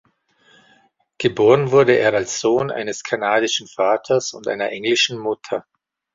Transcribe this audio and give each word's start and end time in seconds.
Geboren 1.19 1.69
wurde 1.69 1.95
er 1.95 2.15
als 2.15 2.39
Sohn 2.39 2.71
eines 2.71 3.03
kanadischen 3.03 3.67
Vaters 3.67 4.33
und 4.33 4.47
einer 4.47 4.71
englischen 4.71 5.19
Mutter. 5.19 5.63